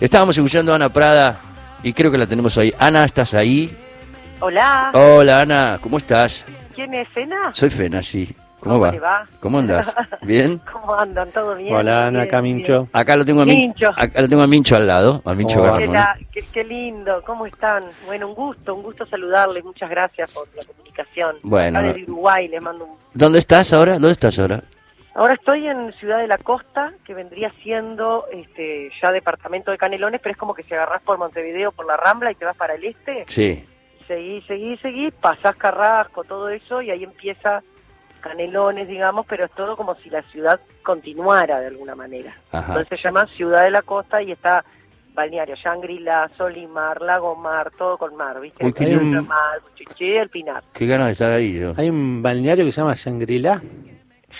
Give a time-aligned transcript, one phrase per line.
[0.00, 1.38] Estábamos escuchando a Ana Prada
[1.82, 2.72] y creo que la tenemos ahí.
[2.78, 3.74] Ana, ¿estás ahí?
[4.40, 6.46] Hola, Hola, Ana, ¿cómo estás?
[6.74, 7.52] ¿quién es Fena?
[7.52, 8.34] Soy Fena, sí.
[8.60, 9.26] ¿Cómo, ¿Cómo va?
[9.40, 9.94] ¿Cómo andas?
[10.22, 10.60] ¿Bien?
[10.70, 11.30] ¿Cómo andan?
[11.30, 11.74] ¿Todo bien?
[11.74, 12.40] Hola, Ana, acá.
[12.42, 12.88] Mincho.
[12.92, 13.90] Acá lo tengo a, Min- Mincho.
[13.96, 16.16] acá lo tengo a Mincho al lado, a Mincho ¿Cómo va?
[16.52, 17.84] ¿Qué, lindo, ¿cómo están?
[18.06, 21.36] Bueno, un gusto, un gusto saludarles, muchas gracias por la comunicación.
[21.42, 22.96] Bueno, Acá desde Uruguay les mando un...
[23.14, 23.94] ¿Dónde estás ahora?
[23.94, 24.62] ¿Dónde estás ahora?
[25.14, 30.20] Ahora estoy en Ciudad de la Costa, que vendría siendo este, ya departamento de Canelones,
[30.22, 32.74] pero es como que si agarrás por Montevideo, por la Rambla y te vas para
[32.74, 33.64] el este, Sí.
[34.06, 37.62] seguís, seguís, seguís, pasás Carrasco, todo eso, y ahí empieza
[38.20, 42.36] Canelones, digamos, pero es todo como si la ciudad continuara de alguna manera.
[42.52, 42.68] Ajá.
[42.68, 44.64] Entonces se llama Ciudad de la Costa y está
[45.14, 48.64] balneario Shangri-La, Solimar, Lago Mar, todo con mar, ¿viste?
[48.64, 49.22] Uy, lindo.
[49.22, 50.62] Mar, Chiché, el Pinar.
[50.72, 51.72] Qué ganas de estar ahí yo.
[51.76, 53.60] Hay un balneario que se llama Shangri-La.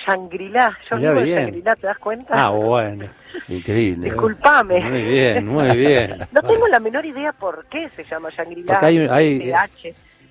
[0.07, 1.43] Shangri-La, yo Mirá vivo en bien.
[1.45, 2.29] Shangri-La, ¿te das cuenta?
[2.33, 3.07] Ah, bueno.
[3.49, 4.07] Increíble.
[4.11, 4.81] Disculpame.
[4.81, 6.17] Muy bien, muy bien.
[6.33, 8.73] No tengo la menor idea por qué se llama Shangri-La.
[8.75, 9.53] Porque hay, hay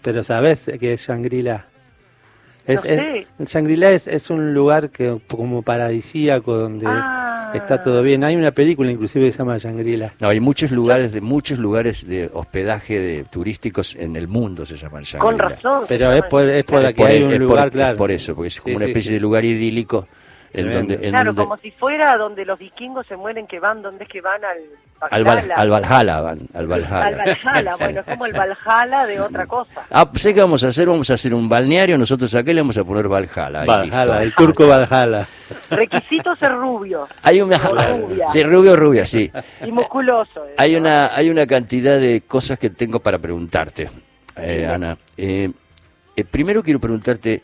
[0.02, 1.66] pero sabes que es Shangri-La.
[2.66, 3.28] Es, No es- sé.
[3.40, 7.29] el Shangri-La es, es un lugar que como paradisíaco donde Ah.
[7.54, 8.24] Está todo bien.
[8.24, 10.14] Hay una película inclusive que se llama Shangri-La.
[10.20, 14.76] No, hay muchos lugares de muchos lugares de hospedaje de turísticos en el mundo se
[14.78, 15.20] llaman Shangri-La.
[15.32, 15.86] Con razón.
[15.88, 17.98] Pero es por, es por Es aquí por- hay un es por- lugar, es claro.
[17.98, 19.14] por eso, porque es como Sí, una sí, especie sí.
[19.16, 20.08] de lugar idílico
[20.54, 20.78] en Tremendo.
[20.94, 24.04] donde, en Claro, donde- como si fuera donde los vikingos se mueren, que van, ¿dónde
[24.06, 24.42] es que van?
[24.44, 24.58] Al
[25.12, 25.56] al, Val- Valhalla.
[25.56, 27.06] al Valhalla van, al Valhalla.
[27.06, 29.86] Al Valhalla, bueno, es como el Valhalla de otra cosa.
[29.92, 32.78] Ah, sé que vamos a hacer, vamos a hacer un balneario, nosotros acá le vamos
[32.78, 33.64] a poner Valhalla.
[33.66, 35.26] Valhalla, el turco Valhalla.
[35.70, 38.28] Requisito ser rubio Hay una, rubia.
[38.30, 39.32] sí, rubio rubia, sí.
[39.66, 40.46] y musculoso.
[40.48, 40.56] ¿eh?
[40.58, 43.90] Hay una, hay una cantidad de cosas que tengo para preguntarte,
[44.36, 44.98] eh, Ana.
[45.16, 45.50] Eh,
[46.16, 47.42] eh, primero quiero preguntarte,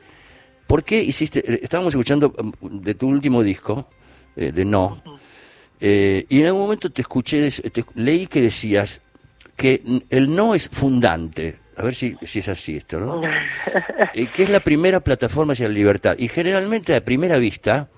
[0.67, 3.87] ¿por qué hiciste, eh, estábamos escuchando mm, de tu último disco,
[4.35, 5.01] eh, de No,
[5.79, 9.01] eh, y en algún momento te escuché, te leí que decías
[9.55, 11.59] que el no es fundante.
[11.77, 13.21] A ver si, si es así esto, ¿no?
[14.13, 16.15] Eh, que es la primera plataforma hacia la libertad.
[16.17, 17.89] Y generalmente a primera vista,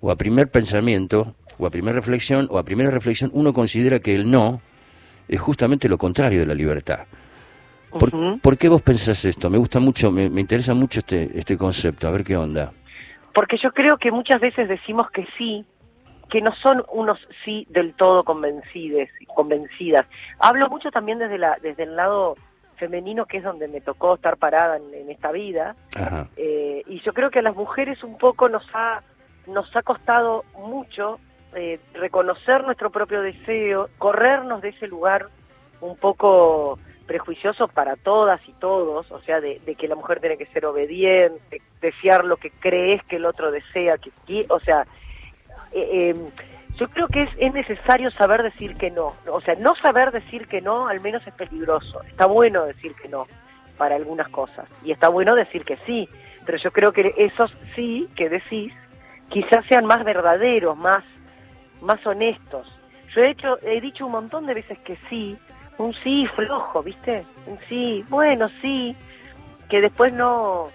[0.00, 4.14] o a primer pensamiento, o a primera reflexión, o a primera reflexión, uno considera que
[4.14, 4.60] el no
[5.28, 7.06] es justamente lo contrario de la libertad.
[7.98, 9.50] ¿Por, qué vos pensás esto?
[9.50, 12.72] Me gusta mucho, me, me interesa mucho este, este concepto, a ver qué onda.
[13.34, 15.64] Porque yo creo que muchas veces decimos que sí,
[16.30, 20.06] que no son unos sí del todo convencides, convencidas.
[20.38, 22.36] Hablo mucho también desde, la, desde el lado
[22.76, 25.76] femenino, que es donde me tocó estar parada en, en esta vida.
[25.94, 26.28] Ajá.
[26.36, 29.02] Eh, y yo creo que a las mujeres un poco nos ha,
[29.46, 31.18] nos ha costado mucho
[31.54, 35.28] eh, reconocer nuestro propio deseo, corrernos de ese lugar
[35.82, 36.78] un poco
[37.12, 40.64] prejuicioso para todas y todos, o sea, de, de que la mujer tiene que ser
[40.64, 44.86] obediente, desear lo que crees que el otro desea, que qui- o sea,
[45.72, 46.16] eh, eh,
[46.78, 50.48] yo creo que es, es necesario saber decir que no, o sea, no saber decir
[50.48, 53.26] que no al menos es peligroso, está bueno decir que no
[53.76, 56.08] para algunas cosas y está bueno decir que sí,
[56.46, 58.72] pero yo creo que esos sí que decís
[59.28, 61.04] quizás sean más verdaderos, más,
[61.82, 62.66] más honestos.
[63.14, 65.36] Yo he, hecho, he dicho un montón de veces que sí,
[65.78, 67.24] un sí flojo, ¿viste?
[67.46, 68.94] Un sí, bueno, sí,
[69.68, 70.68] que después no,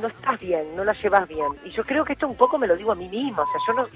[0.00, 1.48] no estás bien, no la llevas bien.
[1.64, 3.60] Y yo creo que esto un poco me lo digo a mí misma, o sea,
[3.66, 3.88] yo no...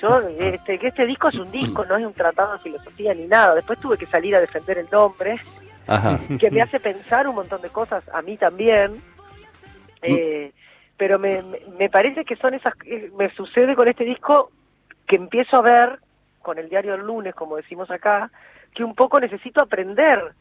[0.00, 3.26] Yo, este, que este disco es un disco, no es un tratado de filosofía ni
[3.26, 3.56] nada.
[3.56, 5.36] Después tuve que salir a defender el nombre,
[5.88, 6.16] Ajá.
[6.38, 9.02] que me hace pensar un montón de cosas, a mí también.
[10.02, 10.52] Eh,
[10.96, 14.52] pero me, me- me parece que son esas, eh, me sucede con este disco
[15.08, 15.98] que empiezo a ver,
[16.40, 18.30] con el diario el lunes, como decimos acá,
[18.74, 20.32] que un poco necesito aprender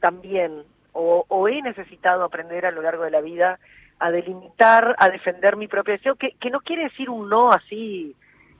[0.00, 0.62] también,
[0.92, 3.58] o, o he necesitado aprender a lo largo de la vida
[3.98, 8.16] a delimitar, a defender mi propio deseo, que, que no quiere decir un no así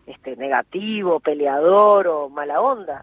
[0.06, 3.02] este negativo, peleador o mala onda.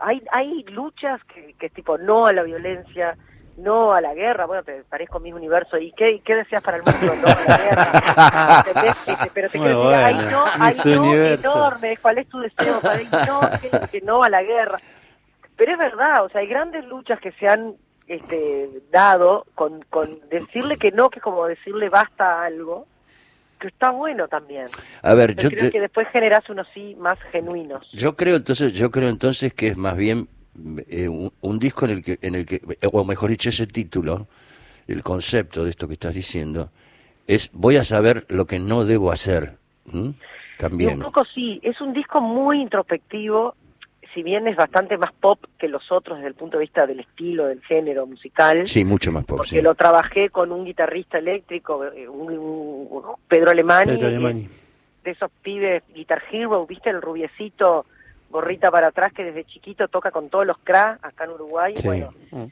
[0.00, 3.16] Hay, hay luchas que, que es tipo no a la violencia,
[3.56, 6.82] no a la guerra, bueno, te parezco mi universo, ¿y qué, qué deseas para el
[6.82, 7.14] mundo?
[7.22, 8.64] No a la guerra.
[8.66, 8.94] ¿Entendés?
[9.32, 11.52] Pero te quiero decir, hay no, hay no Universo.
[11.52, 12.80] enorme, ¿cuál es tu deseo?
[12.90, 14.78] Hay no, que, que no a la guerra.
[15.56, 17.74] Pero es verdad, o sea, hay grandes luchas que se han
[18.06, 22.86] este, dado con, con decirle que no, que es como decirle basta a algo,
[23.60, 24.66] que está bueno también.
[25.02, 27.88] A ver, Pero yo creo te, que después generas unos sí más genuinos.
[27.92, 30.28] Yo creo entonces, yo creo entonces que es más bien
[30.88, 32.60] eh, un, un disco en el que, en el que,
[32.92, 34.26] o mejor dicho, ese título,
[34.86, 36.70] el concepto de esto que estás diciendo,
[37.26, 39.56] es voy a saber lo que no debo hacer.
[39.92, 40.08] ¿m?
[40.10, 40.94] Y También.
[40.94, 43.54] un poco sí, es un disco muy introspectivo,
[44.14, 47.00] si bien es bastante más pop que los otros desde el punto de vista del
[47.00, 48.66] estilo, del género musical.
[48.66, 49.60] Sí, mucho más pop, porque sí.
[49.60, 54.48] lo trabajé con un guitarrista eléctrico, eh, un, un- un- Pedro Alemani, Pedro Alemani.
[55.02, 56.90] de esos pibes Guitar Hero, ¿viste?
[56.90, 57.84] El rubiecito
[58.30, 61.74] gorrita para atrás, que desde chiquito toca con todos los cra acá en Uruguay.
[61.76, 61.86] Sí.
[61.86, 62.44] Bueno, Mm.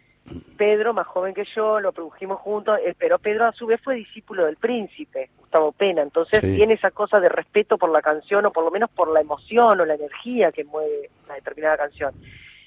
[0.57, 3.97] Pedro, más joven que yo, lo produjimos juntos, eh, pero Pedro a su vez fue
[3.97, 6.55] discípulo del príncipe, Gustavo Pena, entonces Sí.
[6.57, 9.81] tiene esa cosa de respeto por la canción o por lo menos por la emoción
[9.81, 12.15] o la energía que mueve una determinada canción.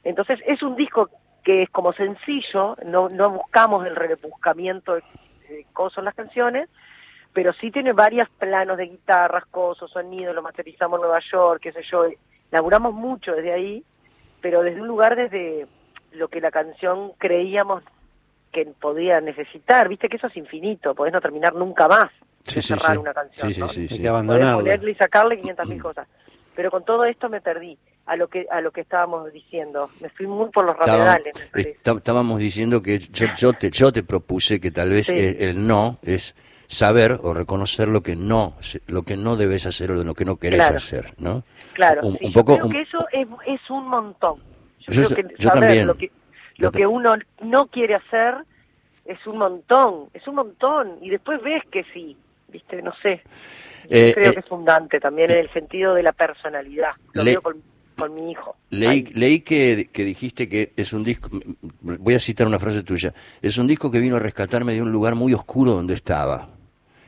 [0.04, 1.10] Entonces es un disco
[1.44, 6.70] que es como sencillo, no, no buscamos el rebuscamiento de cómo son las canciones,
[7.34, 11.72] pero sí tiene varios planos de guitarras, cosas, sonidos, lo masterizamos en Nueva York, qué
[11.72, 12.06] sé yo,
[12.52, 13.84] laburamos mucho desde ahí,
[14.42, 15.68] pero desde un lugar desde
[16.16, 17.84] lo que la canción creíamos
[18.52, 22.10] que podía necesitar, viste que eso es infinito, podés no terminar nunca más
[22.44, 22.98] Sí, de sí, cerrar sí.
[22.98, 23.68] una canción, Sí, ¿no?
[23.68, 24.02] sí, sí.
[24.04, 26.08] Podés ponerle y sacarle 500 mil cosas.
[26.56, 29.90] Pero con todo esto me perdí a lo que a lo que estábamos diciendo.
[30.00, 34.04] Me fui muy por los ramedales, está- estábamos diciendo que yo, yo, te, yo te
[34.04, 35.18] propuse que tal vez Sí.
[35.18, 36.34] el, el no es
[36.68, 40.24] saber o reconocer lo que no se- lo que no debes hacer o lo que
[40.24, 40.76] no querés Claro.
[40.78, 41.44] hacer, ¿no?
[41.74, 44.40] Claro, un, sí, un yo poco creo un- que eso es, es un montón.
[44.88, 45.88] Yo, Yo- creo que yo saber también.
[45.88, 46.12] lo que
[46.58, 48.36] lo que uno no quiere hacer
[49.06, 52.16] es un montón, es un montón y después ves que sí,
[52.48, 52.82] ¿viste?
[52.82, 53.22] No sé.
[53.84, 56.92] Yo Eh, creo eh, que es fundante también en el sentido de la personalidad.
[57.14, 57.62] Lo Le- veo con,
[57.98, 58.56] con mi hijo.
[58.70, 61.30] Leí, leí que, que dijiste que es un disco,
[61.82, 64.92] voy a citar una frase tuya, es un disco que vino a rescatarme de un
[64.92, 66.50] lugar muy oscuro donde estaba.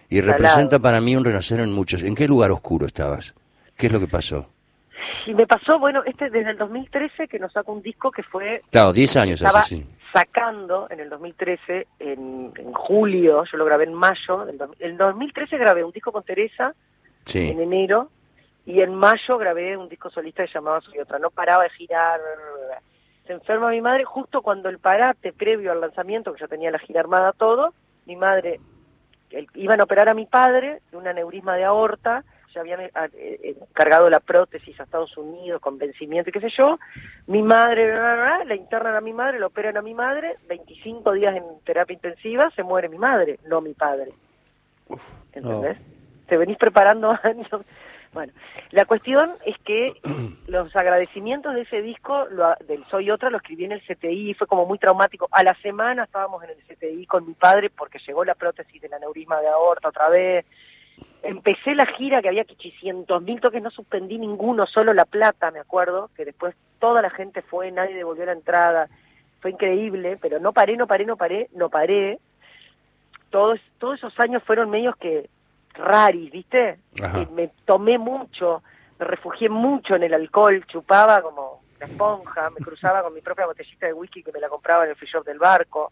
[0.10, 2.04] Y representa para mí un renacer en muchos.
[2.04, 3.34] ¿En qué lugar oscuro estabas?
[3.76, 4.50] ¿Qué es lo que pasó?
[5.28, 8.62] Y me pasó, bueno, este desde el 2013 que nos sacó un disco que fue
[8.72, 9.86] Claro, 10 años estaba hace, sí.
[10.14, 15.58] sacando en el 2013, en, en julio, yo lo grabé en mayo, del en 2013
[15.58, 16.74] grabé un disco con Teresa
[17.26, 18.10] Sí, en enero
[18.66, 22.22] y en mayo grabé un disco solista que llamaba Soy Otra, no paraba de girar,
[23.26, 26.80] se enferma mi madre justo cuando el parate previo al lanzamiento, que yo tenía la
[26.80, 27.74] gira armada todo,
[28.06, 28.62] mi madre,
[29.32, 32.24] el- iban a operar a mi padre de un aneurisma de aorta,
[32.58, 36.50] ya habían eh, eh, cargado la prótesis a Estados Unidos con vencimiento y qué sé
[36.50, 36.80] yo,
[37.28, 37.94] mi madre,
[38.46, 42.50] la internan a mi madre, la operan a mi madre, 25 días en terapia intensiva,
[42.56, 44.12] se muere mi madre, no mi padre.
[45.34, 45.78] ¿Entendés?
[46.28, 47.48] Te venís preparando años.
[48.14, 48.34] Bueno,
[48.72, 49.94] la cuestión es que
[50.48, 54.48] los agradecimientos de ese disco, lo- del Soy Otra, lo escribí en el CTI, fue
[54.48, 55.28] como muy traumático.
[55.32, 58.94] A la semana estábamos en el CTI con mi padre porque llegó la prótesis del
[58.94, 60.46] aneurisma de aorta otra vez.
[61.24, 65.60] Empecé la gira que había 800 mil toques, no suspendí ninguno, solo La Plata, me
[65.60, 68.88] acuerdo, que después toda la gente fue, nadie devolvió la entrada.
[69.42, 72.20] Fue increíble, pero no paré, no paré, no paré, no paré.
[73.30, 75.30] Todos, todos esos años fueron medios que
[75.74, 76.80] raris, ¿viste?
[76.96, 78.64] Eh, me tomé mucho,
[79.00, 83.46] me refugié mucho en el alcohol, chupaba como una esponja, me cruzaba con mi propia
[83.46, 85.92] botellita de whisky que me la compraba en el free shop del barco.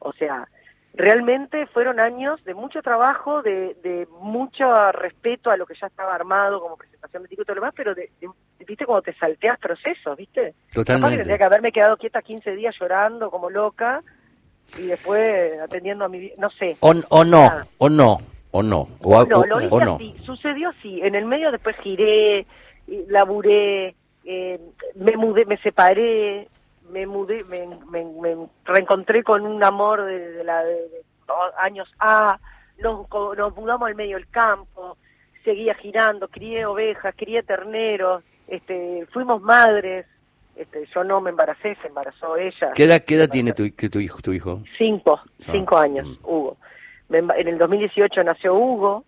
[0.00, 0.46] O sea,
[0.94, 6.14] realmente fueron años de mucho trabajo, de, de mucho respeto a lo que ya estaba
[6.14, 8.28] armado como presentación de disco y todo lo demás, pero de, de-
[8.66, 10.40] viste como te salteas procesos, ¿viste?
[10.42, 11.16] Capaz que totalmente.
[11.18, 14.02] tendría que haberme quedado quieta 15 días llorando como loca
[14.76, 16.18] y después atendiendo a mi...
[16.18, 16.76] vi- no sé.
[16.80, 18.18] O, o no, o no,
[18.50, 19.94] o no, o, No, lo hice o no.
[19.96, 21.00] así, sucedió así.
[21.02, 22.46] En el medio después giré,
[22.86, 23.94] y laburé,
[24.24, 24.60] eh,
[24.96, 26.48] me mudé, me separé,
[26.90, 30.86] me mudé, me, me- me reencontré con un amor de, de la de,
[31.58, 32.38] años A,
[32.78, 33.06] nos,
[33.36, 34.96] nos mudamos al medio del campo,
[35.44, 40.06] seguía girando, crié ovejas, crié terneros, este, fuimos madres,
[40.56, 42.70] este, yo no me embaracé, se embarazó ella.
[42.74, 44.18] ¿Qué edad, qué edad tiene tu, hijo?
[44.22, 44.62] Tu hijo?
[44.76, 46.24] Cinco, Ah, cinco años, mm.
[46.24, 46.56] Hugo.
[47.08, 49.04] Me En el 2018 nació Hugo.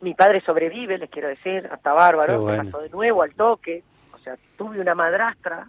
[0.00, 2.40] Mi padre sobrevive, les quiero decir, hasta bárbaro.
[2.42, 2.64] bueno.
[2.64, 3.82] Se casó de nuevo al toque.
[4.22, 5.68] Sea, tuve una madrastra.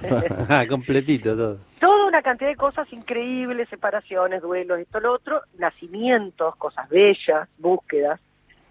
[0.68, 1.58] Completito todo.
[1.80, 8.20] Toda una cantidad de cosas increíbles, separaciones, duelos, esto, lo otro, nacimientos, cosas bellas, búsquedas,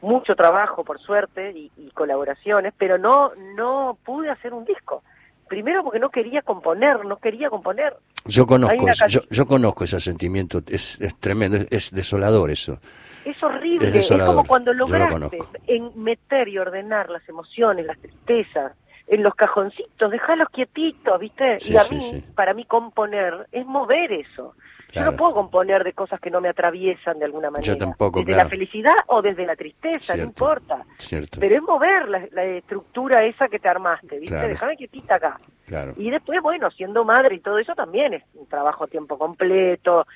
[0.02, 5.04] mucho trabajo, por suerte, y, y colaboraciones, pero no, no pude hacer un disco.
[5.48, 7.96] Primero porque no quería componer, no quería componer.
[8.26, 12.80] Yo conozco, eso, yo, conozco ese sentimiento, es, es tremendo, es, es desolador eso.
[13.24, 18.74] Es horrible, Es como cuando lo lograste en meter y ordenar las emociones, las tristezas,
[19.08, 21.60] en los cajoncitos, dejarlos quietitos, ¿viste?
[21.60, 22.24] Sí, y a mí, sí.
[22.36, 24.54] para mí componer es mover eso.
[24.94, 27.78] Yo no puedo componer de cosas que no me atraviesan de alguna manera.
[27.78, 28.44] tampoco, Desde claro.
[28.46, 30.22] la felicidad o desde la tristeza, Cierto.
[30.24, 30.86] no importa.
[30.98, 34.34] Cierto, Pero es mover la, la estructura esa que te armaste, ¿viste?
[34.34, 34.48] Claro.
[34.48, 35.40] Déjame quietita acá.
[35.66, 35.94] claro.
[35.98, 40.08] Y después, bueno, siendo madre y todo eso también es un trabajo a tiempo completo,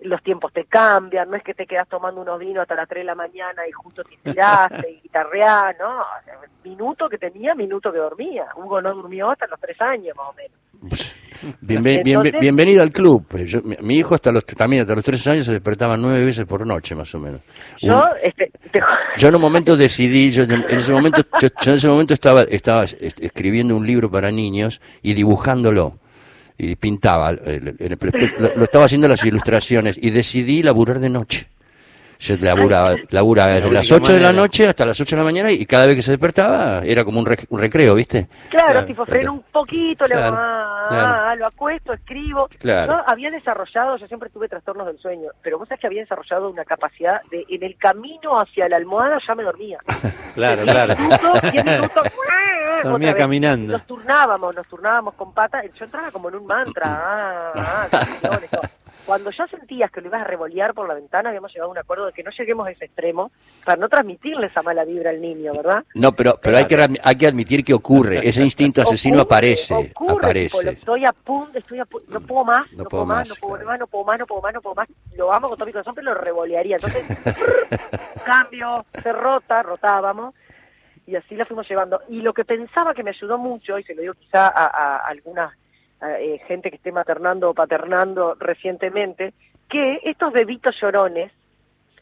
[0.00, 3.00] los tiempos te cambian, no es que te quedas tomando unos vinos hasta las 3
[3.00, 6.04] de la mañana y justo te inspiraste y guitarreás, no,
[6.64, 8.46] minuto que tenía, minuto que dormía.
[8.56, 11.16] Hugo no durmió hasta los 3 años más o menos.
[11.60, 13.26] Bienve- Entonces- bienvenido al club.
[13.44, 16.66] Yo- mi, hijo hasta los también hasta los tres años se despertaba nueve veces por
[16.66, 17.40] noche, más o menos.
[17.82, 18.80] Un- Yo, este, te-
[19.16, 22.42] yo en un momento decidí, yo en ese momento, yo, yo en ese momento estaba,
[22.42, 25.98] estaba es- escribiendo un libro para niños y dibujándolo.
[26.58, 27.96] Y pintaba, eh, eh,
[28.38, 31.46] lo, lo estaba haciendo las ilustraciones y decidí laburar de noche.
[32.18, 35.20] Yo laburaba, laburaba desde La las única 8 de la noche hasta las 8 de
[35.20, 38.26] la mañana y cada vez que se despertaba era como un, rec- un recreo, ¿viste?
[38.48, 41.08] claro, Claro, tipo freno un poquito, le Claro, ah, claro.
[41.26, 42.48] ah, lo acuesto, escribo.
[42.62, 46.48] Yo había desarrollado, yo siempre tuve trastornos del sueño, pero vos sabés que había desarrollado
[46.48, 49.78] una capacidad de, en el camino hacia la almohada ya me dormía.
[50.36, 50.94] Claro, claro.
[50.98, 52.02] minutos, 10 minutos,
[52.82, 53.22] Dormía otra vez.
[53.24, 53.72] caminando.
[53.72, 55.64] Nos turnábamos, nos turnábamos con patas.
[55.78, 57.52] Yo entraba como en un mantra.
[57.56, 58.70] Ah, ah.
[59.06, 61.78] Cuando ya sentías que lo ibas a revolear por la ventana, habíamos llegado a un
[61.78, 63.30] acuerdo de que no lleguemos a ese extremo
[63.64, 65.84] para no transmitirle esa mala vibra al niño, ¿verdad?
[65.94, 68.26] No, pero, pero hay, que, hay que admitir que ocurre.
[68.28, 69.74] Ese instinto asesino Ocurre, aparece.
[69.74, 70.70] ocurre, tipo, lo aparece.
[70.70, 73.28] estoy a punto, estoy a punto, no puedo más, No no, puedo puedo más, más,
[73.28, 73.66] no puedo claro.
[73.68, 74.88] más, no puedo más, no puedo más, no puedo más.
[75.16, 76.76] Lo amo con todo mi corazón, pero lo revolearía.
[76.76, 77.04] Entonces,
[78.26, 80.34] cambio, se rota, rotábamos,
[81.06, 82.00] y así la fuimos llevando.
[82.08, 84.96] Y lo que pensaba que me ayudó mucho, y se lo digo quizá a, a
[85.06, 85.56] alguna
[86.00, 89.32] a, eh, gente que esté maternando o paternando recientemente,
[89.68, 91.32] que estos bebitos llorones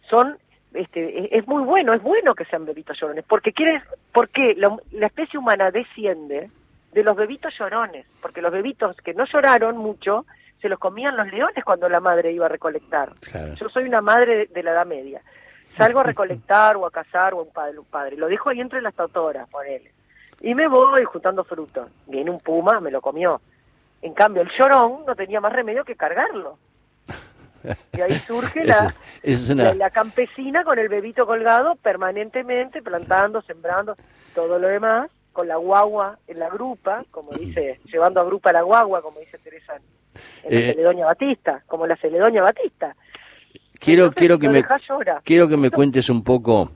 [0.09, 0.37] son
[0.73, 3.83] este, es- muy bueno, es bueno que sean bebitos llorones, porque quiere,
[4.13, 6.51] porque la, la especie humana desciende
[6.93, 10.27] de los bebitos llorones, porque los bebitos que no lloraron mucho
[10.61, 13.13] se los comían los leones cuando la madre iba a recolectar.
[13.21, 13.55] Claro.
[13.55, 15.21] Yo soy una madre de, de la Edad Media.
[15.77, 18.17] Salgo a recolectar o a cazar o a un padre, un padre.
[18.17, 19.93] Lo dejo ahí entre las totoras, ponele.
[20.41, 21.89] Y me voy juntando frutos.
[22.07, 23.41] Viene un puma, me lo comió.
[24.03, 26.59] En cambio, el llorón no tenía más remedio que cargarlo.
[27.95, 28.87] Y ahí surge la,
[29.23, 33.97] es una- la, la campesina con el bebito colgado permanentemente, plantando, sembrando,
[34.35, 38.63] todo lo demás, con la guagua en la grupa, como dice, llevando a grupa la
[38.63, 39.83] guagua, como dice Teresa en,
[40.53, 42.95] en Eh, la Celedoña Batista, como la Celedoña Batista.
[43.79, 44.59] Quiero, Entonces, quiero que me,
[45.25, 46.73] quiero que me cuentes un poco,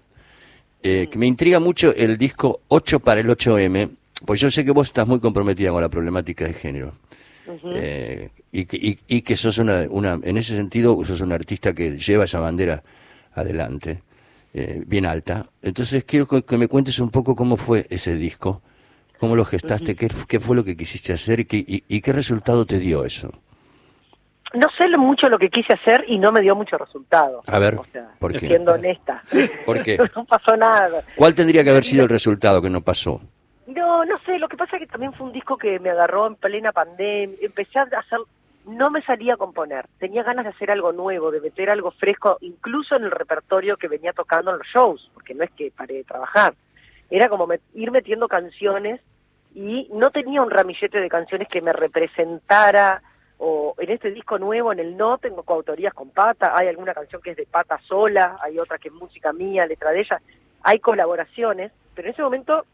[0.82, 3.90] eh, que me intriga mucho el disco 8 para el 8M,
[4.24, 6.94] pues yo sé que vos estás muy comprometida con la problemática de género.
[7.46, 7.70] Ujú.
[7.74, 11.72] Eh, y, que, y, y que sos una, una, en ese sentido, sos un artista
[11.72, 12.82] que lleva esa bandera
[13.34, 14.02] adelante,
[14.54, 15.48] eh, bien alta.
[15.62, 18.60] Entonces quiero que, que me cuentes un poco cómo fue ese disco,
[19.18, 22.12] cómo lo gestaste, qué, qué fue lo que quisiste hacer y, qué- y- y qué
[22.12, 23.32] resultado te dio eso.
[24.54, 27.42] No sé lo mucho lo que quise hacer y no me dio mucho resultado.
[27.46, 28.46] A ver, o sea, ¿por qué?
[28.46, 29.22] siendo honesta.
[29.66, 29.98] ¿Por qué?
[30.16, 31.02] no pasó nada.
[31.16, 33.20] ¿Cuál tendría que haber sido el resultado que no pasó?
[33.66, 36.26] No, no sé, lo que pasa es que también fue un disco que me agarró
[36.26, 38.18] en plena pandemia, empecé a hacer,
[38.64, 42.38] no me salía a componer, tenía ganas de hacer algo nuevo, de meter algo fresco,
[42.40, 45.96] incluso en el repertorio que venía tocando en los shows, porque no es que paré
[45.96, 46.54] de trabajar,
[47.10, 49.02] era como met- ir metiendo canciones
[49.54, 53.02] y no tenía un ramillete de canciones que me representara,
[53.38, 57.22] o en este disco nuevo, en el No, tengo coautorías con Pata, hay alguna canción
[57.22, 60.20] que es de Pata sola, hay otra que es música mía, letra de ella,
[60.62, 62.64] hay colaboraciones, pero en ese momento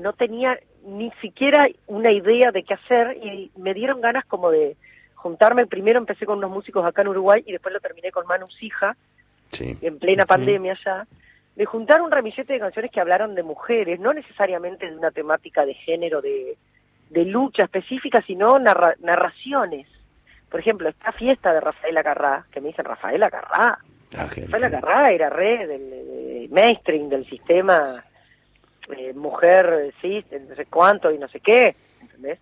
[0.00, 4.76] no tenía ni siquiera una idea de qué hacer y me dieron ganas como de
[5.14, 5.66] juntarme.
[5.66, 8.96] Primero empecé con unos músicos acá en Uruguay y después lo terminé con Manu Sija,
[9.52, 9.78] Sí.
[9.82, 11.06] en plena pandemia ya,
[11.54, 15.64] de juntar un ramillete de canciones que hablaran de mujeres, no necesariamente de una temática
[15.64, 16.56] de género, de,
[17.14, 19.86] de lucha específica, sino narra- narraciones.
[20.50, 23.78] Por ejemplo, esta fiesta de Rafaela Carrá, que me dicen Rafaela Carrá,
[24.16, 24.28] Ah.
[24.28, 28.04] Rafaela Carrá era re del, del mainstream, del sistema
[28.96, 32.38] eh, mujer, sí, no sé cuánto y no sé qué, ¿entendés?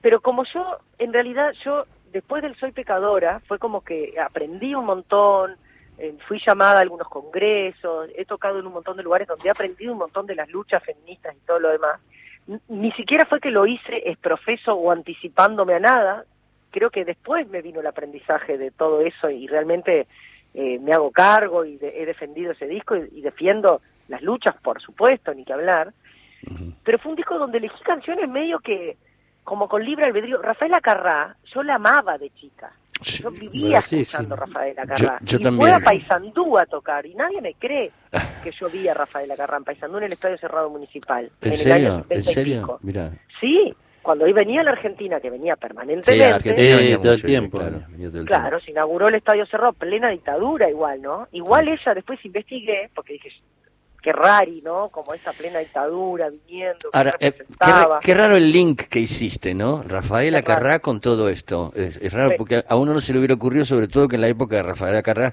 [0.00, 4.86] Pero como yo, en realidad, yo, después del Soy Pecadora, fue como que aprendí un
[4.86, 5.56] montón,
[5.98, 9.50] eh, fui llamada a algunos congresos, he tocado en un montón de lugares donde he
[9.50, 12.00] aprendido un montón de las luchas feministas y todo lo demás.
[12.68, 16.24] Ni siquiera fue que lo hice exprofeso o anticipándome a nada,
[16.70, 20.06] creo que después me vino el aprendizaje de todo eso y realmente
[20.54, 24.54] eh, me hago cargo y de- he defendido ese disco y, y defiendo las luchas,
[24.62, 25.92] por supuesto, ni que hablar.
[26.82, 28.96] Pero fue un disco donde elegí canciones medio que,
[29.44, 30.42] como con libre albedrío.
[30.42, 32.72] Rafaela Carrá, yo la amaba de chica.
[33.00, 33.22] Sí.
[33.22, 34.40] Yo vivía sí, escuchando sí.
[34.40, 35.18] Rafaela Carrá.
[35.22, 35.60] Yo- yo y también.
[35.62, 37.90] fue a Paysandú a tocar y nadie me cree
[38.44, 41.30] que yo vi a Rafaela Carrá en Paysandú en el Estadio Cerrado Municipal.
[41.40, 41.74] ¿En el serio?
[41.94, 42.60] año ¿En 70 y serio?
[42.60, 42.78] pico.
[42.82, 43.10] Mira.
[43.40, 46.24] Sí, cuando ahí venía a la Argentina, que venía Sí, permanentemente.
[46.32, 47.58] a Argentina Eh, venía todo el tiempo.
[47.58, 51.28] Claro, venía todo el Claro, se inauguró el Estadio Cerrado, plena dictadura igual, ¿no?
[51.32, 53.30] Igual ella después investigué, porque dije,
[54.02, 54.88] qué rari, ¿no?
[54.90, 57.32] Como esa plena dictadura viniendo, que Ahora, eh,
[58.02, 59.82] qué, raro el link que hiciste, ¿no?
[59.82, 60.42] Rafaela.
[60.42, 61.72] Carrá con todo esto.
[61.76, 62.34] Es, es raro Sí.
[62.36, 64.62] porque a uno no se le hubiera ocurrido, sobre todo que en la época de
[64.64, 65.32] Rafaela Carrá,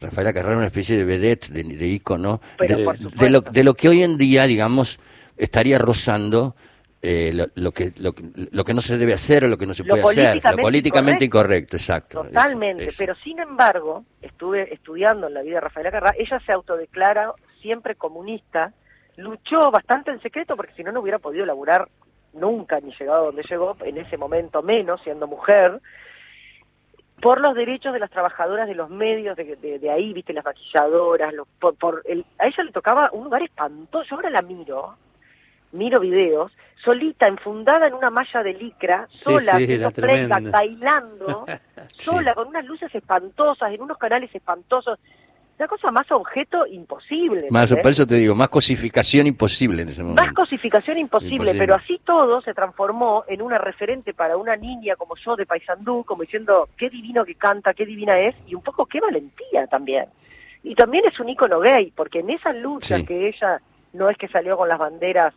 [0.00, 3.88] Rafaela Carrá era una especie de vedette, de, de ícono, de, lo, de lo que
[3.88, 4.98] hoy en día, digamos,
[5.36, 6.56] estaría rozando
[7.02, 9.66] eh, lo, lo que, lo, que- lo que no se debe hacer o lo que
[9.66, 10.40] no se puede hacer.
[10.44, 12.22] Lo políticamente incorrecto, exacto.
[12.24, 12.98] Totalmente, Eso, eso.
[12.98, 17.94] pero sin embargo, estuve estudiando en la vida de Rafaela Carrá, ella se autodeclara siempre
[17.94, 18.72] comunista,
[19.16, 21.88] luchó bastante en secreto porque si no, no hubiera podido laburar
[22.32, 25.80] nunca, ni llegado a donde llegó, en ese momento menos, siendo mujer,
[27.20, 30.44] por los derechos de las trabajadoras de los medios de, de- de ahí, viste, las
[30.44, 34.40] maquilladoras, los, por, por el, a ella le tocaba un lugar espantoso, yo ahora la
[34.42, 34.94] miro,
[35.72, 36.50] miro videos,
[36.82, 40.50] solita, enfundada en una malla de licra, sola, sí, playback, tremendo.
[40.50, 41.46] bailando,
[41.96, 42.06] Sí.
[42.06, 44.98] sola, con unas luces espantosas, en unos canales espantosos.
[45.60, 47.46] Una cosa más objeto imposible.
[47.50, 50.22] Más, por eso te digo, más cosificación imposible en ese momento.
[50.24, 51.58] Más cosificación imposible, Imposible.
[51.58, 56.02] pero así todo se transformó en una referente para una niña como yo de Paysandú,
[56.04, 60.06] como diciendo qué divino que canta, qué divina es, y un poco qué valentía también.
[60.62, 63.04] Y también es un ícono gay, porque en esa lucha Sí.
[63.04, 63.60] que ella
[63.92, 65.34] no es que salió con las banderas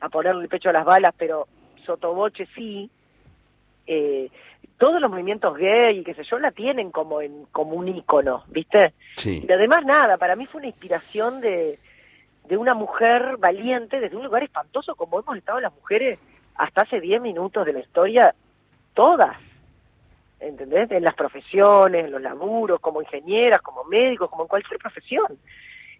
[0.00, 1.48] a ponerle el pecho a las balas, pero
[1.86, 2.90] sotoboche sí,
[3.86, 4.28] eh,
[4.82, 8.42] todos los movimientos gay y qué sé yo la tienen como en como un ícono,
[8.48, 8.94] ¿viste?
[9.14, 9.40] Sí.
[9.48, 11.78] Y además nada, para mí fue una inspiración de,
[12.48, 16.18] de una mujer valiente desde un lugar espantoso como hemos estado las mujeres
[16.56, 18.34] hasta hace 10 minutos de la historia,
[18.92, 19.36] todas,
[20.40, 20.90] ¿entendés?
[20.90, 25.38] En las profesiones, en los laburos, como ingenieras, como médicos, como en cualquier profesión.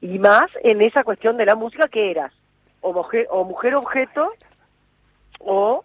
[0.01, 2.33] Y más en esa cuestión de la música que eras
[2.81, 4.33] o mujer, o mujer objeto
[5.39, 5.85] o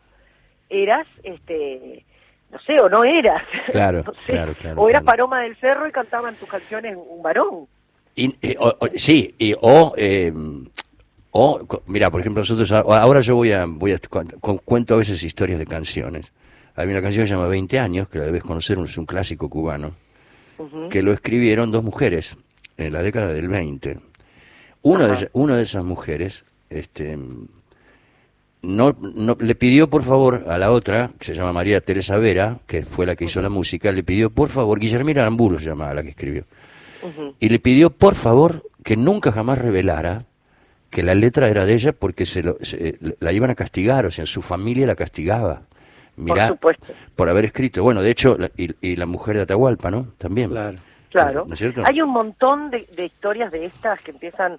[0.68, 2.07] eras, este
[2.52, 3.42] no sé, o no eras.
[3.72, 4.32] Claro, No sé.
[4.34, 5.18] claro, claro, O eras claro.
[5.18, 7.68] Paloma del Cerro y cantaban tus canciones un varón.
[8.16, 10.34] Y, eh, o- o- sí, y, o, eh,
[11.32, 14.98] o, mira, por ejemplo, nosotros ahora yo voy a, voy a cu- cu- cuento a
[14.98, 16.32] veces historias de canciones.
[16.76, 19.50] Hay una canción que se llama 20 años, que la debes conocer, es un clásico
[19.50, 19.92] cubano,
[20.90, 22.38] que lo escribieron dos mujeres
[22.78, 24.00] en la década del 20.
[24.84, 27.18] Una de, una de esas mujeres, este,
[28.62, 32.58] no, no, le pidió por favor a la otra, que se llama María Teresa Vera,
[32.66, 35.94] que fue la que hizo la música, le pidió por favor, Guillermina Aramburu se llamaba
[35.94, 36.44] la que escribió,
[37.40, 40.26] y le pidió por favor que nunca jamás revelara
[40.90, 44.12] que la letra era de ella porque se, lo- se- la iban a castigar, o
[44.12, 45.62] sea, su familia la castigaba.
[46.16, 46.86] Mirá, Por supuesto.
[47.16, 47.84] por haber escrito.
[47.84, 50.08] Bueno, de hecho, la- y, y la mujer de Atahualpa, ¿no?
[50.18, 50.50] También.
[50.50, 50.78] Claro.
[51.12, 51.46] Claro.
[51.48, 51.84] ¿No es cierto?
[51.86, 54.58] Hay un montón de, de historias de estas que empiezan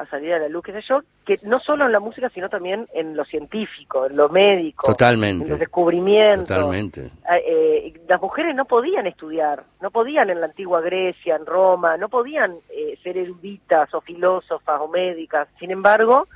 [0.00, 2.48] a salir a la luz, qué sé yo, que no solo en la música, sino
[2.48, 5.44] también en lo científico, en lo médico, Totalmente.
[5.44, 6.48] en los descubrimientos.
[6.48, 7.02] Totalmente.
[7.02, 11.98] Eh, eh, las mujeres no podían estudiar, no podían en la antigua Grecia, en Roma,
[11.98, 15.48] no podían eh, ser eruditas o filósofas o médicas.
[15.58, 16.26] Sin embargo,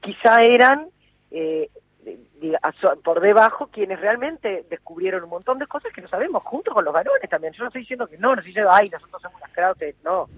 [0.00, 0.88] quizá eran
[1.30, 1.68] eh,
[3.02, 6.94] por debajo quienes realmente descubrieron un montón de cosas que no sabemos, junto con los
[6.94, 7.52] varones también.
[7.52, 10.28] Yo no estoy diciendo que no, no estoy diciendo, ay, nosotros somos las Krause, no,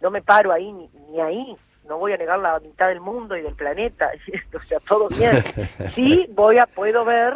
[0.00, 1.56] no me paro ahí ni, ni ahí.
[1.88, 4.10] No voy a negar la mitad del mundo y del planeta,
[4.54, 5.32] o sea, todo bien.
[5.94, 7.34] Sí, voy a, puedo ver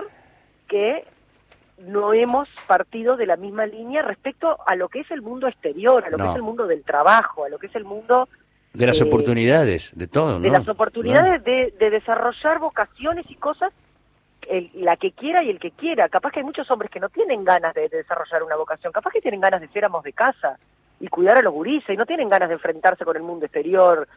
[0.69, 1.05] que
[1.79, 6.05] no hemos partido de la misma línea respecto a lo que es el mundo exterior,
[6.05, 8.29] a lo que es el mundo del trabajo, a lo que es el mundo
[8.73, 10.41] De las eh, oportunidades, de todo, ¿no?
[10.41, 13.73] de las oportunidades de, de desarrollar vocaciones y cosas,
[14.49, 16.09] el- la que quiera y el que quiera.
[16.09, 19.11] Capaz que hay muchos hombres que no tienen ganas de, de desarrollar una vocación, capaz
[19.13, 20.57] que tienen ganas de ser amos de casa
[20.99, 24.09] y cuidar a los gurises y no tienen ganas de enfrentarse con el mundo exterior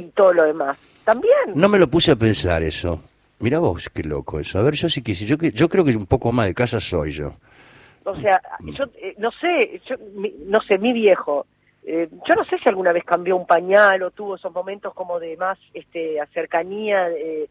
[0.00, 0.76] y todo lo demás.
[1.04, 1.34] También.
[1.54, 3.00] No me lo puse a pensar eso.
[3.38, 4.58] Mira vos, qué loco eso.
[4.58, 5.24] A ver, yo sí quise.
[5.26, 7.34] Yo, que- yo creo que un poco más de casa soy yo.
[8.04, 11.44] O sea, yo eh, no sé, yo, mi- no sé, mi viejo,
[11.84, 15.18] eh, yo no sé si alguna vez cambió un pañal o tuvo esos momentos como
[15.20, 17.48] de más este, cercanía eh,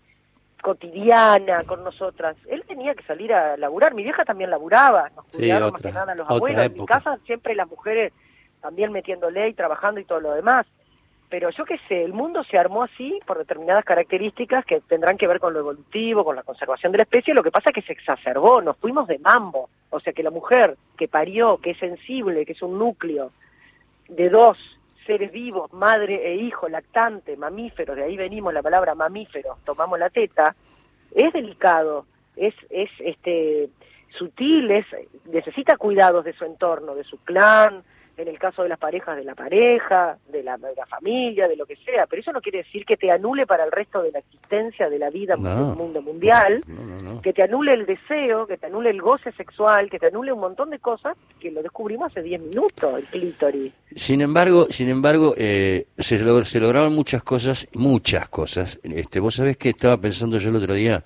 [0.61, 2.35] cotidiana con nosotras.
[2.49, 5.91] Él tenía que salir a laburar, mi vieja también laburaba, nos Sí, cuidaron más que
[5.91, 6.65] nada los abuelos.
[6.65, 8.13] En mi casa siempre las mujeres
[8.61, 10.65] también metiéndole y trabajando y todo lo demás.
[11.29, 15.27] Pero yo qué sé, el mundo se armó así por determinadas características que tendrán que
[15.27, 17.33] ver con lo evolutivo, con la conservación de la especie.
[17.33, 19.69] Lo que pasa es que se exacerbó, nos fuimos de mambo.
[19.89, 23.31] O sea que la mujer que parió, que es sensible, que es un núcleo
[24.07, 24.57] de dos
[25.05, 30.09] seres vivos, madre e hijo, lactante, mamífero, de ahí venimos la palabra mamífero, tomamos la
[30.09, 30.55] teta,
[31.13, 33.69] es delicado, es, es este
[34.17, 34.85] sutil, es,
[35.25, 37.83] necesita cuidados de su entorno, de su clan,
[38.17, 41.55] en el caso de las parejas, de la pareja, de la, de la familia, de
[41.57, 44.11] lo que sea, pero eso no quiere decir que te anule para el resto de
[44.11, 45.67] la existencia de la vida No.
[45.69, 47.21] del mundo mundial, No, no, no.
[47.21, 50.39] que te anule el deseo, que te anule el goce sexual, que te anule un
[50.39, 53.73] montón de cosas que lo descubrimos hace 10 minutos, el clítoris.
[53.95, 58.79] Sin embargo, sin embargo, eh, se, log- se lograron muchas cosas, muchas cosas.
[58.83, 61.03] Este, vos sabés que estaba pensando yo el otro día,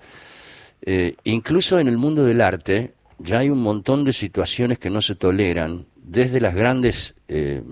[0.82, 5.02] eh, incluso en el mundo del arte, ya hay un montón de situaciones que no
[5.02, 7.62] se toleran, desde las grandes eh,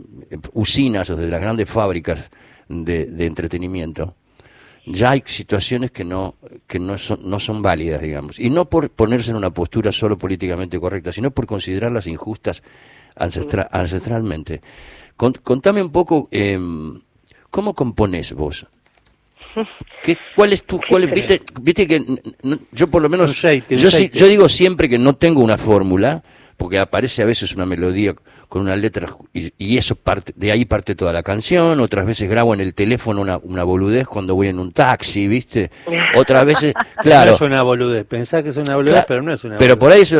[0.52, 2.30] usinas o desde las grandes fábricas
[2.68, 4.14] de, de entretenimiento,
[4.86, 8.38] ya hay situaciones que no que no son no son válidas digamos.
[8.38, 12.62] Y no por ponerse en una postura solo políticamente correcta sino por considerarlas injustas
[13.16, 14.60] ancestra- ancestralmente.
[15.16, 16.58] Con- contame un poco eh,
[17.50, 18.66] cómo compones vos
[20.04, 23.32] ¿Qué, ¿Cuál es tu, cuál es- viste, viste que n- n- yo por lo menos,
[23.76, 26.22] yo, yo digo siempre que no tengo una fórmula,
[26.58, 28.14] porque aparece a veces una melodía
[28.48, 32.28] con una letra y, y eso parte, de ahí parte toda la canción, otras veces
[32.30, 35.70] grabo en el teléfono una, una boludez cuando voy en un taxi, viste,
[36.16, 38.06] otras veces, claro, No es una boludez.
[38.06, 39.78] Pensás que es una boludez, Claro, pero no es una pero boludez.
[39.78, 40.12] por ahí es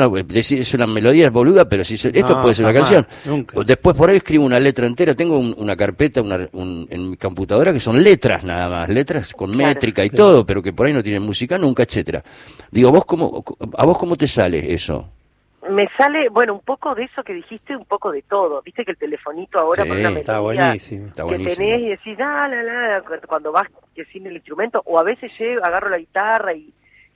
[0.52, 3.06] una, es una melodía es boluda, pero si se- esto No, puede ser una canción.
[3.24, 3.60] nunca.
[3.66, 7.16] Después por ahí escribo una letra entera, tengo un- una carpeta una- un- en mi
[7.16, 9.68] computadora que son letras nada más, letras con Claro.
[9.74, 12.22] métrica y todo, pero que por ahí no tienen música nunca, etcétera.
[12.70, 13.42] Digo, vos cómo
[13.76, 15.08] a vos cómo te sale eso?
[15.68, 18.62] Me sale, bueno, un poco de eso que dijiste, un poco de todo.
[18.62, 21.08] Viste que el telefonito ahora Sí, una Está buenísimo.
[21.08, 21.56] Está que buenísimo.
[21.56, 25.30] tenés y decís, la, la, la, cuando vas que sin el instrumento, o a veces
[25.38, 26.72] llego, agarro la guitarra y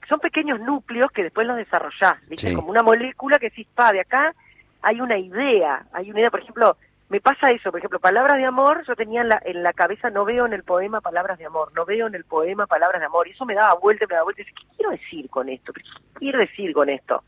[0.07, 2.49] son pequeños núcleos que después los desarrollás, ¿viste?
[2.49, 2.53] Sí.
[2.53, 4.33] Como una molécula que decís, pa, de acá
[4.81, 6.77] hay una idea, hay una idea, por ejemplo,
[7.09, 10.09] me pasa eso, por ejemplo, palabras de amor, yo tenía en la, en la cabeza,
[10.09, 13.05] no veo en el poema palabras de amor, no veo en el poema palabras de
[13.05, 15.47] amor, y eso me daba vuelta, me daba vuelta, y decía, ¿qué quiero decir con
[15.47, 15.71] esto?
[15.71, 15.81] ¿Qué
[16.15, 17.23] quiero decir con esto?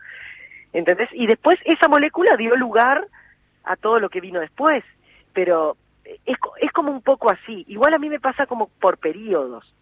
[0.75, 1.07] ¿Entendés?
[1.13, 3.07] Y después esa molécula dio lugar
[3.63, 4.83] a todo lo que vino después,
[5.31, 7.63] pero es, es como un poco así.
[7.69, 9.73] Igual a mí me pasa como por periodos.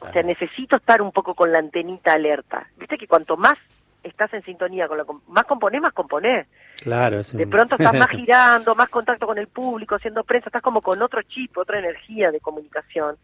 [0.00, 2.68] O sea, necesito estar un poco con la antenita alerta.
[2.76, 3.58] Viste que cuanto más
[4.04, 6.46] estás en sintonía con lo más componés, más componés.
[6.80, 10.62] Claro, es De pronto estás más girando, más contacto con el público, haciendo prensa, estás
[10.62, 13.16] como con otro chip, otra energía de comunicación.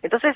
[0.00, 0.34] Entonces,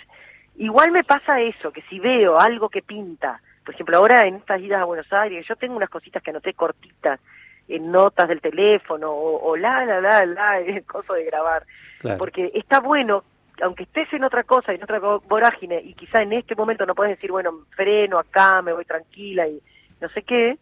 [0.56, 4.60] igual me pasa eso, que si veo algo que pinta, por ejemplo, ahora en estas
[4.60, 7.20] idas a Buenos Aires, yo tengo unas cositas que anoté cortitas
[7.68, 11.64] en notas del teléfono o, o la, la, la, la, el coso de grabar.
[12.00, 12.18] claro.
[12.18, 13.22] Porque está bueno,
[13.62, 16.96] aunque estés en otra cosa, en otra vo- vorágine, y quizá en este momento no
[16.96, 19.62] puedes decir, bueno, freno acá, me voy tranquila y
[20.00, 20.58] no sé qué,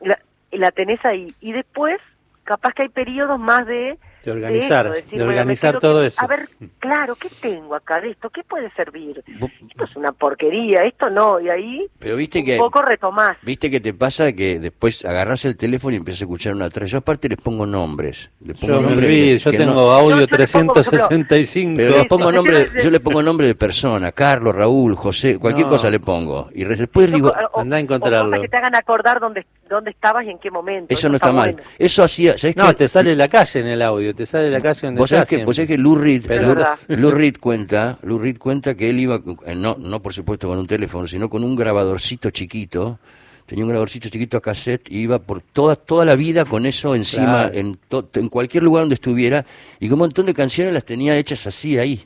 [0.00, 0.18] la,
[0.50, 1.34] la tenés ahí.
[1.42, 2.00] Y después,
[2.44, 3.98] capaz que hay periodos más de...
[4.26, 6.20] de organizar, eso, de, decir, organizar todo que- eso.
[6.22, 8.28] A ver, claro, ¿qué tengo acá de esto?
[8.30, 9.22] ¿Qué puede servir?
[9.26, 13.36] Esto es una porquería, esto no, y ahí Pero viste un que poco retomás.
[13.42, 16.90] Viste que te pasa que después agarras el teléfono y empiezas a escuchar una atrás.
[16.90, 18.30] Yo aparte les pongo nombres.
[18.44, 20.72] Le pongo Yo me nombres que- yo que tengo no- audio Yo- yo le pongo,
[20.74, 21.76] por ejemplo, 365.
[21.76, 25.38] Pero le Eso, pongo yo nombre, yo le pongo nombre de persona, Carlos, Raúl, José,
[25.38, 25.72] cualquier No.
[25.72, 26.50] cosa le pongo.
[26.54, 28.30] Y después digo, O- Andá a o encontrarlo.
[28.30, 30.92] cosas que te hagan acordar dónde, dónde estabas y en qué momento.
[30.92, 31.52] eso no está mal.
[31.52, 31.68] bueno.
[31.78, 32.74] Eso hacía, ¿sabés No, qué?
[32.74, 35.38] te sale la calle en el audio, te sale la calle donde Vos sabés estás
[35.38, 36.24] que, vos sabés que Lou Reed,
[36.88, 40.58] Lou- Reed cuenta, Lou Reed cuenta que él iba, eh, no, no por supuesto con
[40.58, 42.98] un teléfono, sino con un grabadorcito chiquito,
[43.46, 46.94] tenía un grabadorcito chiquito a cassette y iba por toda, toda la vida con eso
[46.94, 47.54] encima, Claro.
[47.54, 49.44] en, to- en cualquier lugar donde estuviera,
[49.78, 52.04] y que un montón de canciones las tenía hechas así ahí.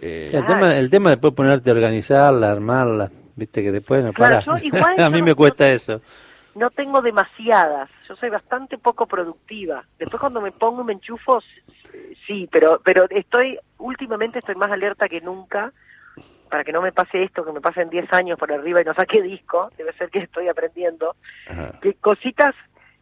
[0.00, 4.40] Eh, El tema, el tema después ponerte a organizarla, armarla, viste que después no Claro,
[4.62, 6.00] igual a mí no- me cuesta no- eso.
[6.54, 9.84] No tengo demasiadas, yo soy bastante poco productiva.
[9.98, 11.40] Después cuando me pongo y me enchufo,
[12.26, 15.72] sí, pero pero estoy últimamente estoy más alerta que nunca
[16.50, 18.92] para que no me pase esto, que me pasen 10 años por arriba y no
[18.94, 21.14] saque disco, debe ser que estoy aprendiendo,
[21.48, 21.78] ajá.
[21.80, 22.54] que cositas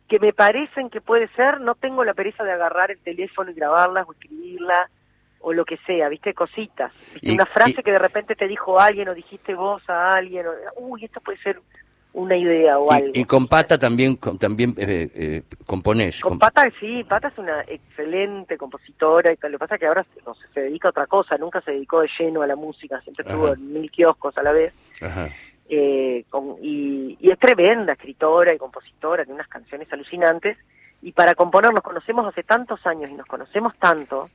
[0.07, 3.55] que me parecen que puede ser, no tengo la pereza de agarrar el teléfono y
[3.55, 4.91] grabarlas o escribirlas
[5.41, 6.35] o lo que sea, ¿viste?
[6.35, 6.93] Cositas.
[7.15, 7.31] ¿Viste?
[7.31, 10.47] Y- Una frase y- que de repente te dijo alguien o dijiste vos a alguien,
[10.47, 11.61] o, uy, esto puede ser
[12.19, 13.11] una idea o algo.
[13.15, 16.21] Y, y con Pata también, con- también eh, eh, componés.
[16.21, 19.53] Con Pata, sí, Pata es una excelente compositora y tal.
[19.53, 21.73] Lo que pasa es que ahora no sé, se dedica a otra cosa, nunca se
[21.73, 23.55] dedicó de lleno a la música, siempre estuvo Ajá.
[23.55, 24.73] en mil kioscos a la vez.
[25.01, 25.29] Ajá.
[25.71, 30.57] Eh, con- y, y es tremenda escritora y compositora, tiene unas canciones alucinantes.
[31.03, 34.29] Y para componer nos conocemos hace tantos años y nos conocemos tanto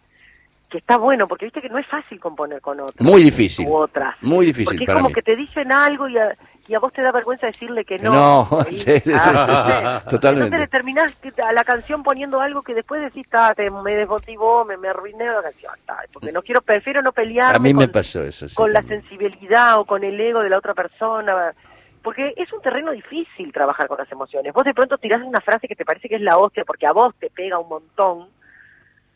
[0.69, 2.99] que está bueno, porque viste que no es fácil componer con otras.
[2.99, 3.67] Muy difícil.
[3.67, 4.15] U otras.
[4.21, 5.13] Muy difícil Porque es para como mí.
[5.13, 6.33] que te dicen algo y a,
[6.67, 8.11] y a vos te da vergüenza decirle que no.
[8.13, 10.67] no, sí, sí, sí, sí, sí, Ah, Entonces le totalmente.
[10.67, 14.87] terminás a la canción poniendo algo que después decís, "Ta, te- me desmotivó, me, me
[14.87, 15.73] arruiné la canción,
[16.13, 18.47] porque no quiero, prefiero no pelearme A mí me con, pasó eso.
[18.47, 21.53] sí, con la sensibilidad o con el ego de la otra persona,
[22.01, 24.53] porque es un terreno difícil trabajar con las emociones.
[24.53, 26.91] Vos de pronto tirás una frase que te parece que es la hostia porque a
[26.93, 28.29] vos te pega un montón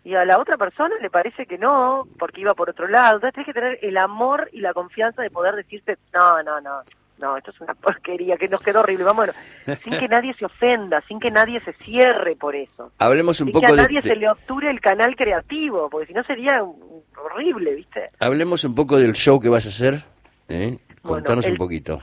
[0.04, 3.16] y a la otra persona le parece que no, porque iba por otro lado.
[3.16, 6.82] Entonces tenés que tener el amor y la confianza de poder decirte, no, no, no,
[7.20, 9.30] no, esto es una porquería, que nos quedó horrible, vamos,
[9.84, 12.92] sin que nadie se ofenda, sin que nadie se cierre por eso.
[13.00, 15.90] Hablemos un Sin que poco a de, nadie de- se le obture el canal creativo,
[15.90, 16.64] porque si no sería
[17.24, 18.10] horrible, ¿viste?
[18.20, 20.04] hablemos un poco del show que vas a hacer.
[20.50, 20.78] ¿eh?
[21.04, 22.02] Bueno, Contanos un poquito.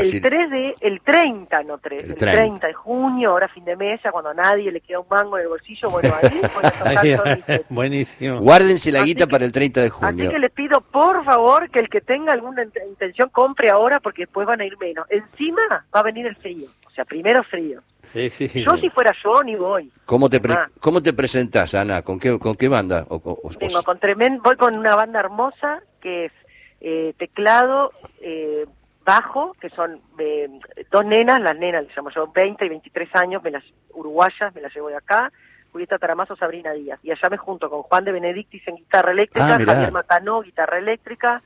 [0.00, 2.38] Así- El 3 de, el 30, no 3, El el 30.
[2.38, 5.36] 30 de junio, ahora fin de mes, ya cuando a nadie le queda un mango
[5.38, 6.40] en el bolsillo, bueno, ahí
[7.16, 7.62] tocar.
[7.68, 8.40] Buenísimo.
[8.40, 10.30] Guárdense la Así guita que- para el 30 de Así junio.
[10.30, 14.22] que les pido, por favor, que el que tenga alguna int- intención compre ahora porque
[14.22, 15.06] después van a ir menos.
[15.10, 15.62] Encima
[15.94, 17.80] va a venir el frío, o sea, primero frío.
[18.12, 18.48] Sí, sí.
[18.62, 19.88] Yo si fuera yo ni voy.
[20.04, 20.56] ¿Cómo te, pre-.
[20.80, 22.02] ¿Cómo te presentás, Ana?
[22.02, 23.06] ¿Con qué, con qué banda?
[23.08, 26.32] O- o- o- Vengo con tremendo, voy con una banda hermosa que es
[26.80, 28.64] eh, teclado, eh,
[29.04, 30.48] bajo, que son eh,
[30.90, 34.60] dos nenas, las nenas, les llamo yo, 20 y 23 años, me las uruguayas, me
[34.60, 35.32] las llevo de acá,
[35.72, 36.98] Julieta Taramazo, Sabrina Díaz.
[37.02, 39.58] Y allá me junto con Juan de Benedictis en guitarra eléctrica, Ah.
[39.64, 41.42] Javier Macanó, guitarra eléctrica,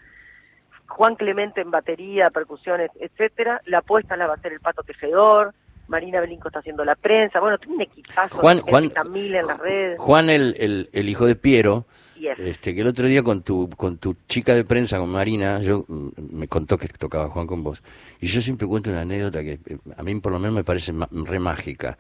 [0.89, 3.61] Juan Clemente en batería, percusiones, etcétera.
[3.67, 5.55] La apuesta la va a hacer el Pato Tejedor,
[5.89, 7.41] Marina Belinco está haciendo la prensa.
[7.41, 8.37] Bueno, tiene un equipazo.
[8.37, 10.01] Juan- Juan- Camila en las redes.
[10.01, 13.43] Juan, el, el, el hijo de Piero, y es- este, que el otro día con
[13.43, 17.47] tu, con tu chica de prensa, con Marina, yo mm, me contó que tocaba Juan
[17.47, 17.83] con vos.
[18.21, 20.93] Y yo siempre cuento una anécdota que eh, a mí por lo menos me parece
[20.93, 21.99] ma- re mágica.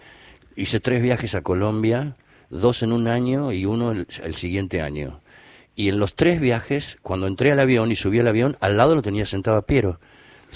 [0.56, 2.16] Hice tres viajes a Colombia,
[2.48, 5.20] dos en un año y uno el, el siguiente año.
[5.76, 8.94] Y en los tres viajes, cuando entré al avión y subí al avión, al lado
[8.94, 9.98] lo tenía sentado a Piero.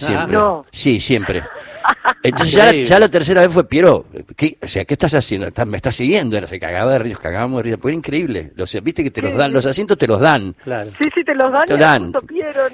[0.06, 0.36] Siempre.
[0.36, 0.64] No.
[0.70, 1.42] Sí, siempre.
[2.22, 2.88] Entonces ya, la- Increíble.
[2.88, 4.04] ya la tercera vez fue Piero.
[4.36, 5.46] ¿qué, o sea, ¿qué estás haciendo?
[5.48, 6.36] Estás- me estás siguiendo.
[6.36, 7.78] Era, se cagaba de risa, cagábamos de risa.
[7.80, 8.52] Fue increíble.
[8.58, 10.54] O sea, viste que te los dan, los asientos te los dan.
[10.64, 10.90] Claro.
[11.00, 11.66] Sí, sí, te los dan.
[11.66, 12.12] Te y dan.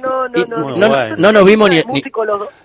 [0.00, 1.16] No, no, Y no.
[1.16, 2.02] No, nos vimos ni, ni,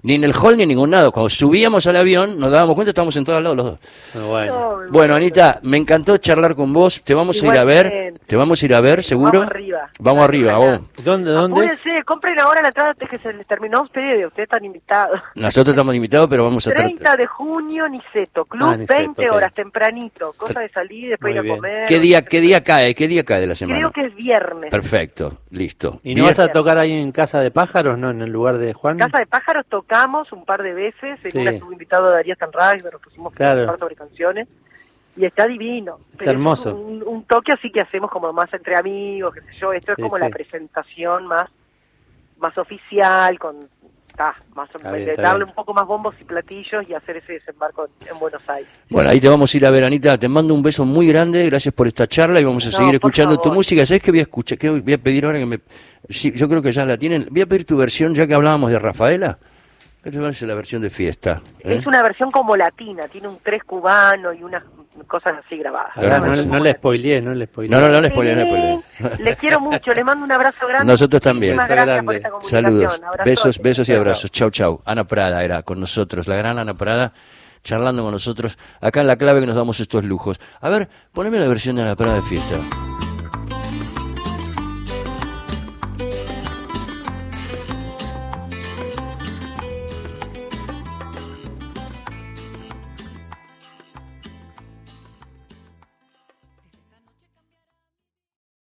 [0.03, 1.12] ni en el hall ni en ningún lado.
[1.12, 3.79] Cuando subíamos al avión, nos dábamos cuenta, estábamos sentados al lado los dos.
[4.15, 4.79] Muy bueno.
[4.85, 7.01] No, Bueno, Anita, me encantó charlar con vos.
[7.03, 8.13] Te vamos a ir a ver.
[8.25, 9.39] Te vamos a ir a ver, seguro.
[9.39, 9.89] Vamos arriba.
[9.99, 10.79] Vamos arriba, vos.
[11.03, 11.71] ¿Dónde, dónde es?
[11.79, 15.19] Apúrense, compren ahora la entrada antes que se les terminó a ustedes, ustedes están invitados.
[15.35, 17.17] Nosotros estamos invitados, pero vamos a 30 tratar.
[17.19, 19.35] de junio, Niceto, Club, Ah, Niceto, 20 ok.
[19.35, 21.55] horas, tempranito, cosa de salir, después Muy ir a bien.
[21.55, 21.85] comer.
[21.88, 22.93] ¿Qué día, ¿Qué día cae?
[22.93, 23.79] ¿Qué día cae de la semana?
[23.79, 24.69] Creo que es viernes.
[24.69, 25.99] Perfecto, listo.
[26.03, 28.09] ¿Y no vas a tocar ahí en Casa de Pájaros, no?
[28.12, 28.97] En el lugar de Juan.
[28.97, 31.38] Casa de Pájaros tocamos un par de veces, en Sí.
[31.38, 33.59] una estuvo invitado Darío Sanray, nos pusimos Claro.
[33.59, 34.47] a hablar sobre canciones,
[35.15, 35.99] y está divino.
[36.17, 36.75] Pero es hermoso.
[36.75, 40.01] Un, un toque así que hacemos como más entre amigos, qué sé yo, esto Sí,
[40.01, 40.23] es como sí.
[40.23, 41.49] la presentación más,
[42.38, 43.67] más oficial, con
[44.55, 48.08] más bien, está darle un poco más bombos y platillos y hacer ese desembarco en,
[48.10, 48.69] en Buenos Aires.
[48.89, 50.17] Bueno, ahí te vamos a ir a ver, Anita.
[50.17, 51.45] Te mando un beso muy grande.
[51.45, 53.86] Gracias por esta charla y vamos a No, seguir escuchando tu música.
[53.86, 54.58] ¿Sabes qué voy a escuchar?
[54.58, 55.60] ¿Qué voy a pedir ahora que me.?
[56.10, 57.27] Sí, yo creo que ya la tienen.
[57.29, 59.38] Voy a pedir tu versión, ya que hablábamos de Rafaela.
[60.03, 61.41] Esta es la versión de fiesta.
[61.60, 61.75] ¿eh?
[61.75, 64.63] Es una versión como latina, tiene un tres cubano y unas
[65.07, 65.95] cosas así grabadas.
[65.95, 67.71] Ahora no, no le spoileé, no le spoileé.
[67.71, 69.19] No, no, no le spoilees, no le spoilees.
[69.19, 70.91] Les quiero mucho, les mando un abrazo grande.
[70.91, 71.55] Nosotros también.
[71.55, 72.15] Gracias por grande.
[72.17, 72.29] esta.
[72.41, 74.31] Saludos, besos, besos y abrazos.
[74.31, 74.81] Chau, chau.
[74.85, 77.13] Ana Prada era con nosotros, la gran Ana Prada,
[77.63, 80.39] charlando con nosotros acá en la clave que nos damos estos lujos.
[80.62, 82.57] A ver, poneme la versión de Ana Prada de fiesta.